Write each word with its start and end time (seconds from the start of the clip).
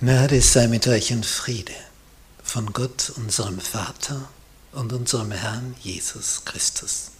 Gnade 0.00 0.42
sei 0.42 0.66
mit 0.66 0.88
euch 0.88 1.12
und 1.12 1.24
Friede 1.24 1.72
von 2.42 2.72
Gott, 2.72 3.12
unserem 3.16 3.60
Vater 3.60 4.28
und 4.72 4.92
unserem 4.92 5.30
Herrn 5.30 5.76
Jesus 5.80 6.44
Christus. 6.44 7.12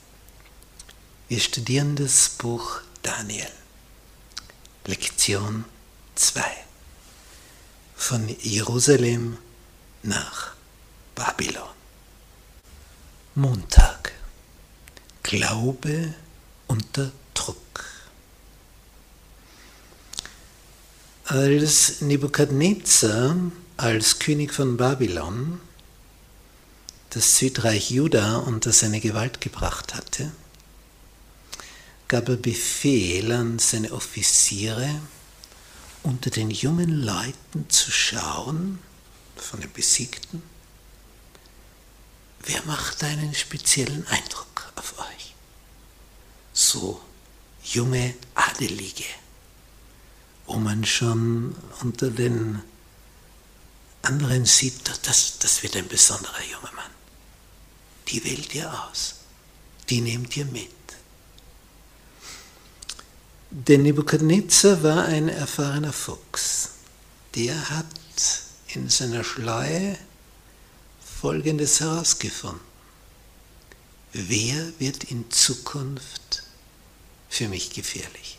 Wir 1.28 1.38
studieren 1.38 1.94
das 1.94 2.30
Buch 2.30 2.80
Daniel, 3.02 3.46
Lektion 4.86 5.64
2, 6.16 6.42
von 7.94 8.28
Jerusalem 8.40 9.38
nach 10.02 10.54
Babylon. 11.14 11.62
Montag, 13.36 14.12
Glaube 15.22 16.12
unter 16.66 17.12
Druck. 17.34 17.93
Als 21.26 22.02
Nebukadnezar 22.02 23.34
als 23.78 24.18
König 24.18 24.52
von 24.52 24.76
Babylon 24.76 25.58
das 27.08 27.38
Südreich 27.38 27.90
Juda 27.90 28.36
unter 28.36 28.74
seine 28.74 29.00
Gewalt 29.00 29.40
gebracht 29.40 29.94
hatte, 29.94 30.32
gab 32.08 32.28
er 32.28 32.36
Befehl 32.36 33.32
an 33.32 33.58
seine 33.58 33.92
Offiziere, 33.92 35.00
unter 36.02 36.28
den 36.28 36.50
jungen 36.50 36.90
Leuten 36.90 37.70
zu 37.70 37.90
schauen, 37.90 38.78
von 39.34 39.62
den 39.62 39.72
Besiegten, 39.72 40.42
wer 42.42 42.62
macht 42.66 43.02
einen 43.02 43.34
speziellen 43.34 44.06
Eindruck 44.08 44.70
auf 44.76 44.98
euch? 44.98 45.34
So 46.52 47.00
junge 47.62 48.12
Adelige 48.34 49.04
wo 50.46 50.56
man 50.56 50.84
schon 50.84 51.54
unter 51.80 52.10
den 52.10 52.62
anderen 54.02 54.44
sieht, 54.44 54.90
das, 55.02 55.38
das 55.38 55.62
wird 55.62 55.76
ein 55.76 55.88
besonderer 55.88 56.42
junger 56.42 56.72
Mann. 56.72 56.90
Die 58.08 58.22
wählt 58.24 58.54
ihr 58.54 58.70
aus, 58.84 59.14
die 59.88 60.00
nehmt 60.00 60.36
ihr 60.36 60.44
mit. 60.46 60.70
Denn 63.50 63.82
Nebukadnezar 63.82 64.82
war 64.82 65.04
ein 65.04 65.28
erfahrener 65.28 65.92
Fuchs. 65.92 66.70
Der 67.34 67.70
hat 67.70 67.86
in 68.66 68.88
seiner 68.88 69.24
Schleue 69.24 69.96
Folgendes 71.20 71.80
herausgefunden. 71.80 72.60
Wer 74.12 74.78
wird 74.78 75.04
in 75.04 75.30
Zukunft 75.30 76.42
für 77.28 77.48
mich 77.48 77.70
gefährlich? 77.70 78.38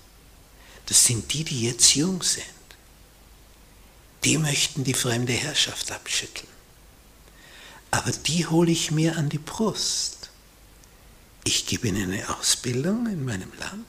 Das 0.85 1.05
sind 1.05 1.33
die, 1.33 1.43
die 1.43 1.63
jetzt 1.63 1.95
jung 1.95 2.21
sind. 2.21 2.45
Die 4.23 4.37
möchten 4.37 4.83
die 4.83 4.93
fremde 4.93 5.33
Herrschaft 5.33 5.91
abschütteln. 5.91 6.47
Aber 7.91 8.11
die 8.11 8.45
hole 8.45 8.71
ich 8.71 8.91
mir 8.91 9.17
an 9.17 9.29
die 9.29 9.37
Brust. 9.37 10.29
Ich 11.43 11.65
gebe 11.67 11.87
ihnen 11.87 12.11
eine 12.11 12.37
Ausbildung 12.37 13.07
in 13.07 13.23
meinem 13.23 13.51
Land. 13.59 13.85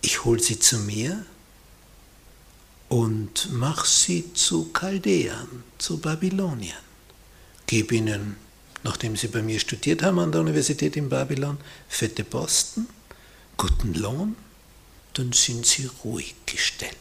Ich 0.00 0.24
hole 0.24 0.42
sie 0.42 0.58
zu 0.58 0.78
mir 0.78 1.24
und 2.88 3.52
mache 3.52 3.86
sie 3.86 4.32
zu 4.34 4.72
Chaldäern, 4.72 5.64
zu 5.78 5.98
Babyloniern. 5.98 6.76
Gebe 7.66 7.94
ihnen, 7.94 8.36
nachdem 8.82 9.16
sie 9.16 9.28
bei 9.28 9.42
mir 9.42 9.60
studiert 9.60 10.02
haben 10.02 10.18
an 10.18 10.32
der 10.32 10.40
Universität 10.40 10.96
in 10.96 11.08
Babylon, 11.08 11.58
fette 11.88 12.24
Posten, 12.24 12.88
guten 13.56 13.94
Lohn 13.94 14.34
dann 15.14 15.32
sind 15.32 15.66
sie 15.66 15.90
ruhig 16.04 16.34
gestellt. 16.46 16.96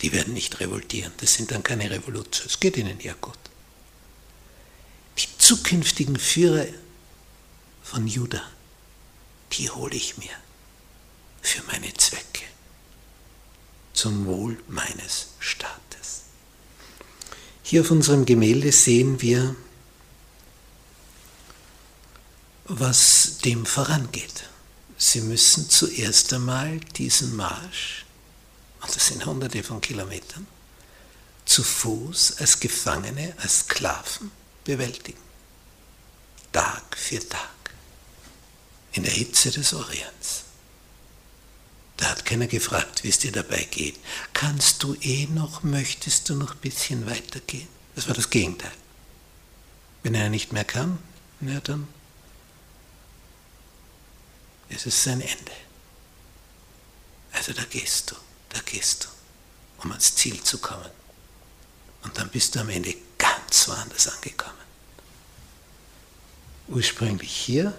Die 0.00 0.12
werden 0.12 0.34
nicht 0.34 0.60
revoltieren, 0.60 1.12
das 1.18 1.34
sind 1.34 1.50
dann 1.50 1.62
keine 1.62 1.90
Revolutionen, 1.90 2.48
es 2.48 2.58
geht 2.58 2.76
ihnen 2.76 2.98
ja 3.00 3.14
gut. 3.20 3.38
Die 5.18 5.28
zukünftigen 5.38 6.18
Führer 6.18 6.66
von 7.82 8.06
Juda, 8.06 8.42
die 9.52 9.70
hole 9.70 9.94
ich 9.94 10.18
mir 10.18 10.30
für 11.40 11.62
meine 11.64 11.92
Zwecke, 11.94 12.44
zum 13.92 14.26
Wohl 14.26 14.60
meines 14.68 15.28
Staates. 15.38 16.22
Hier 17.62 17.82
auf 17.82 17.90
unserem 17.90 18.26
Gemälde 18.26 18.72
sehen 18.72 19.20
wir, 19.20 19.54
was 22.64 23.38
dem 23.44 23.66
vorangeht. 23.66 24.48
Sie 24.96 25.20
müssen 25.20 25.68
zuerst 25.68 26.32
einmal 26.32 26.78
diesen 26.96 27.34
Marsch, 27.36 28.04
und 28.80 28.94
das 28.94 29.06
sind 29.06 29.24
hunderte 29.26 29.62
von 29.62 29.80
Kilometern, 29.80 30.46
zu 31.44 31.62
Fuß 31.62 32.38
als 32.38 32.60
Gefangene, 32.60 33.34
als 33.38 33.60
Sklaven 33.60 34.30
bewältigen. 34.64 35.20
Tag 36.52 36.96
für 36.96 37.26
Tag. 37.26 37.48
In 38.92 39.02
der 39.02 39.12
Hitze 39.12 39.50
des 39.50 39.72
Orients. 39.72 40.44
Da 41.96 42.10
hat 42.10 42.24
keiner 42.24 42.46
gefragt, 42.46 43.04
wie 43.04 43.08
es 43.08 43.18
dir 43.18 43.32
dabei 43.32 43.64
geht. 43.70 43.98
Kannst 44.32 44.82
du 44.82 44.94
eh 45.00 45.26
noch, 45.26 45.62
möchtest 45.62 46.28
du 46.28 46.34
noch 46.34 46.52
ein 46.52 46.60
bisschen 46.60 47.06
weitergehen? 47.06 47.68
Das 47.94 48.08
war 48.08 48.14
das 48.14 48.30
Gegenteil. 48.30 48.72
Wenn 50.02 50.14
er 50.14 50.28
nicht 50.28 50.52
mehr 50.52 50.64
kann, 50.64 50.98
ja, 51.40 51.60
dann 51.60 51.86
es 54.74 54.86
ist 54.86 55.02
sein 55.02 55.20
Ende. 55.20 55.52
Also 57.32 57.52
da 57.52 57.64
gehst 57.64 58.10
du, 58.10 58.16
da 58.50 58.60
gehst 58.60 59.04
du, 59.04 59.08
um 59.82 59.90
ans 59.90 60.14
Ziel 60.14 60.42
zu 60.42 60.58
kommen. 60.58 60.90
Und 62.02 62.16
dann 62.18 62.28
bist 62.30 62.54
du 62.54 62.60
am 62.60 62.68
Ende 62.68 62.94
ganz 63.18 63.68
woanders 63.68 64.08
angekommen. 64.08 64.58
Ursprünglich 66.68 67.34
hier 67.34 67.74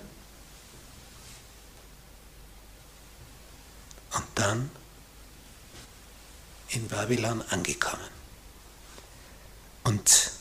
und 4.14 4.26
dann 4.36 4.70
in 6.70 6.88
Babylon 6.88 7.42
angekommen. 7.50 8.10
Und 9.84 10.32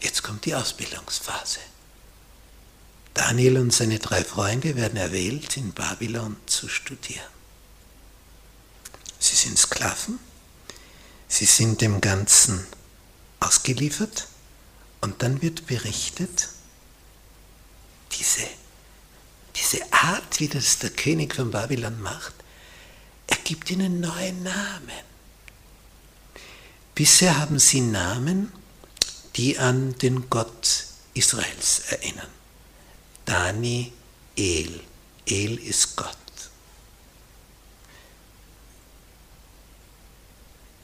jetzt 0.00 0.22
kommt 0.22 0.44
die 0.44 0.54
Ausbildungsphase. 0.54 1.60
Daniel 3.16 3.56
und 3.56 3.72
seine 3.72 3.98
drei 3.98 4.22
Freunde 4.22 4.76
werden 4.76 4.98
erwählt, 4.98 5.56
in 5.56 5.72
Babylon 5.72 6.36
zu 6.44 6.68
studieren. 6.68 7.24
Sie 9.18 9.34
sind 9.34 9.58
Sklaven, 9.58 10.18
sie 11.26 11.46
sind 11.46 11.80
dem 11.80 12.02
Ganzen 12.02 12.66
ausgeliefert 13.40 14.28
und 15.00 15.22
dann 15.22 15.40
wird 15.40 15.66
berichtet, 15.66 16.50
diese, 18.12 18.46
diese 19.56 19.90
Art, 19.94 20.38
wie 20.38 20.48
das 20.48 20.78
der 20.78 20.90
König 20.90 21.34
von 21.34 21.50
Babylon 21.50 21.98
macht, 22.02 22.34
er 23.28 23.38
gibt 23.38 23.70
ihnen 23.70 23.98
neue 24.00 24.34
Namen. 24.34 25.06
Bisher 26.94 27.38
haben 27.38 27.58
sie 27.58 27.80
Namen, 27.80 28.52
die 29.36 29.58
an 29.58 29.96
den 29.96 30.28
Gott 30.28 30.84
Israels 31.14 31.80
erinnern. 31.88 32.28
Dani 33.26 33.92
El. 34.36 34.80
El 35.26 35.58
ist 35.58 35.96
Gott. 35.96 36.16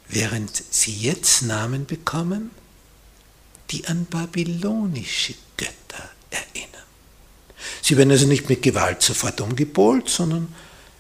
Während 0.09 0.63
sie 0.71 0.95
jetzt 0.95 1.43
Namen 1.43 1.87
bekommen, 1.87 2.51
die 3.71 3.87
an 3.87 4.05
babylonische 4.05 5.35
Götter 5.57 6.11
erinnern. 6.29 6.69
Sie 7.81 7.97
werden 7.97 8.11
also 8.11 8.27
nicht 8.27 8.49
mit 8.49 8.61
Gewalt 8.61 9.01
sofort 9.01 9.41
umgepolt, 9.41 10.11
sondern 10.11 10.55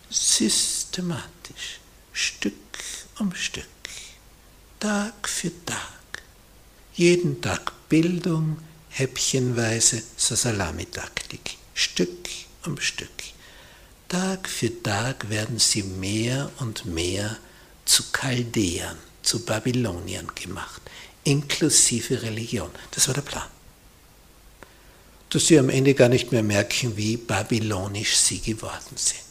systematisch, 0.08 1.81
Stück 2.12 2.54
um 3.19 3.34
Stück, 3.34 3.66
Tag 4.81 5.28
für 5.28 5.50
Tag, 5.67 6.22
jeden 6.94 7.40
Tag 7.43 7.72
Bildung, 7.88 8.56
häppchenweise 8.93 10.03
so 10.17 10.35
Salamitaktik, 10.35 11.56
Stück 11.75 12.29
um 12.65 12.79
Stück. 12.81 13.09
Tag 14.09 14.49
für 14.49 14.83
Tag 14.83 15.31
werden 15.31 15.59
sie 15.59 15.83
mehr 15.83 16.50
und 16.59 16.85
mehr 16.85 17.39
zu 17.87 18.05
Chaldäern, 18.12 18.99
zu 19.23 19.44
Babyloniern 19.44 20.31
gemacht, 20.35 20.83
inklusive 21.25 22.23
Religion. 22.23 22.71
Das 22.91 23.09
war 23.09 23.15
der 23.15 23.23
Plan. 23.23 23.49
Dass 25.31 25.47
sie 25.47 25.59
am 25.59 25.71
Ende 25.71 25.94
gar 25.94 26.11
nicht 26.11 26.31
mehr 26.31 26.43
merken, 26.43 26.94
wie 26.97 27.17
babylonisch 27.17 28.17
sie 28.17 28.41
geworden 28.41 28.97
sind. 28.97 29.23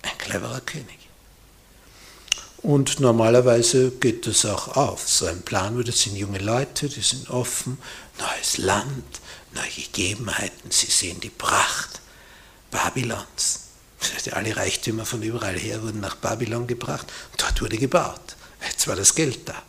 Ein 0.00 0.16
cleverer 0.16 0.62
König. 0.62 1.01
Und 2.62 3.00
normalerweise 3.00 3.90
geht 3.90 4.26
das 4.26 4.46
auch 4.46 4.76
auf. 4.76 5.08
So 5.08 5.26
ein 5.26 5.42
Plan, 5.42 5.82
das 5.84 6.00
sind 6.02 6.16
junge 6.16 6.38
Leute, 6.38 6.88
die 6.88 7.00
sind 7.00 7.28
offen, 7.28 7.78
neues 8.18 8.58
Land, 8.58 9.04
neue 9.52 9.70
Gegebenheiten, 9.70 10.70
sie 10.70 10.86
sehen 10.86 11.20
die 11.20 11.30
Pracht 11.30 12.00
Babylons. 12.70 13.60
Alle 14.32 14.56
Reichtümer 14.56 15.04
von 15.04 15.22
überall 15.22 15.56
her 15.56 15.82
wurden 15.82 16.00
nach 16.00 16.16
Babylon 16.16 16.66
gebracht 16.66 17.06
und 17.32 17.42
dort 17.42 17.60
wurde 17.60 17.78
gebaut. 17.78 18.36
Jetzt 18.64 18.88
war 18.88 18.96
das 18.96 19.14
Geld 19.14 19.48
da. 19.48 19.62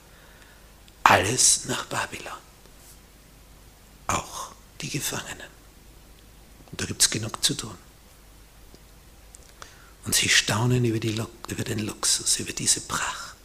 Alles 1.04 1.66
nach 1.66 1.86
Babylon. 1.86 2.34
Auch 4.08 4.52
die 4.82 4.90
Gefangenen. 4.90 5.48
Und 6.72 6.82
da 6.82 6.86
gibt 6.86 7.02
es 7.02 7.10
genug 7.10 7.44
zu 7.44 7.54
tun. 7.56 7.76
Und 10.06 10.16
sie 10.16 10.30
staunen 10.30 10.84
über, 10.86 11.00
die, 11.00 11.22
über 11.48 11.64
den 11.64 11.80
Luxus, 11.80 12.40
über 12.40 12.52
diese 12.52 12.82
Pracht. 12.82 13.38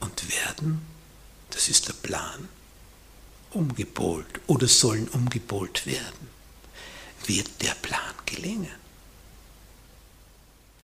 Und 0.00 0.30
werden, 0.30 0.84
das 1.50 1.68
ist 1.68 1.88
der 1.88 1.94
Plan, 1.94 2.48
umgepolt 3.50 4.40
oder 4.46 4.68
sollen 4.68 5.08
umgepolt 5.08 5.86
werden. 5.86 6.28
Wird 7.26 7.62
der 7.62 7.74
Plan 7.74 8.14
gelingen? 8.26 8.83